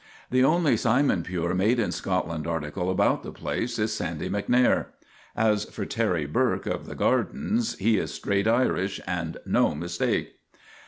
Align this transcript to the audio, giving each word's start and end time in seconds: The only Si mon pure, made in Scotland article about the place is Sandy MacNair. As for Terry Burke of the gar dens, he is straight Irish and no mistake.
The 0.31 0.43
only 0.43 0.77
Si 0.77 1.03
mon 1.03 1.21
pure, 1.21 1.53
made 1.53 1.77
in 1.79 1.91
Scotland 1.91 2.47
article 2.47 2.89
about 2.89 3.21
the 3.21 3.31
place 3.31 3.77
is 3.77 3.93
Sandy 3.93 4.31
MacNair. 4.31 4.87
As 5.35 5.65
for 5.65 5.85
Terry 5.85 6.25
Burke 6.25 6.65
of 6.65 6.87
the 6.87 6.95
gar 6.95 7.21
dens, 7.21 7.77
he 7.77 7.99
is 7.99 8.11
straight 8.11 8.47
Irish 8.47 8.99
and 9.05 9.37
no 9.45 9.75
mistake. 9.75 10.39